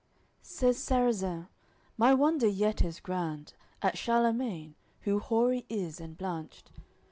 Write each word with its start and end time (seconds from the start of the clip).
AOI. 0.01 0.03
XLII 0.03 0.41
Says 0.49 0.77
Sarrazin: 0.79 1.47
"My 1.95 2.11
wonder 2.15 2.47
yet 2.47 2.81
is 2.81 2.99
grand 2.99 3.53
At 3.83 3.99
Charlemagne, 3.99 4.73
who 5.01 5.19
hoary 5.19 5.63
is 5.69 5.99
and 5.99 6.17
blanched. 6.17 6.71